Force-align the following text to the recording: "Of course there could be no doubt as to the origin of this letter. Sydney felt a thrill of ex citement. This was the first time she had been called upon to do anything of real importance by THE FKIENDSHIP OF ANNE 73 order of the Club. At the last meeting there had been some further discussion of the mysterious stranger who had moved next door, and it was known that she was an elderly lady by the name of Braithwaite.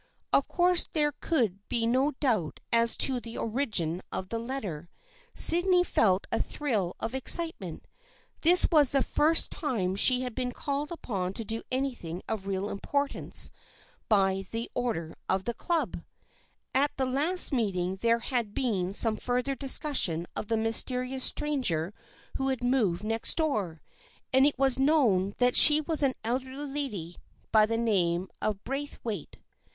"Of 0.33 0.47
course 0.47 0.89
there 0.91 1.11
could 1.11 1.59
be 1.69 1.85
no 1.85 2.13
doubt 2.19 2.59
as 2.73 2.97
to 3.05 3.19
the 3.19 3.37
origin 3.37 4.01
of 4.11 4.29
this 4.29 4.39
letter. 4.39 4.89
Sydney 5.35 5.83
felt 5.83 6.25
a 6.31 6.41
thrill 6.41 6.95
of 6.99 7.13
ex 7.13 7.35
citement. 7.37 7.81
This 8.41 8.65
was 8.71 8.89
the 8.89 9.03
first 9.03 9.51
time 9.51 9.95
she 9.95 10.21
had 10.21 10.33
been 10.33 10.53
called 10.53 10.91
upon 10.91 11.33
to 11.33 11.45
do 11.45 11.61
anything 11.71 12.23
of 12.27 12.47
real 12.47 12.71
importance 12.71 13.51
by 14.09 14.37
THE 14.37 14.39
FKIENDSHIP 14.39 14.39
OF 14.39 14.39
ANNE 14.39 14.43
73 14.45 14.67
order 14.83 15.13
of 15.29 15.43
the 15.43 15.53
Club. 15.53 16.01
At 16.73 16.91
the 16.97 17.05
last 17.05 17.53
meeting 17.53 17.97
there 17.97 18.17
had 18.25 18.55
been 18.55 18.93
some 18.93 19.17
further 19.17 19.53
discussion 19.53 20.25
of 20.35 20.47
the 20.47 20.57
mysterious 20.57 21.25
stranger 21.25 21.93
who 22.37 22.47
had 22.47 22.63
moved 22.63 23.03
next 23.03 23.35
door, 23.35 23.83
and 24.33 24.47
it 24.47 24.57
was 24.57 24.79
known 24.79 25.35
that 25.37 25.55
she 25.55 25.79
was 25.79 26.01
an 26.01 26.15
elderly 26.23 26.65
lady 26.65 27.17
by 27.51 27.67
the 27.67 27.77
name 27.77 28.29
of 28.41 28.63
Braithwaite. 28.63 29.37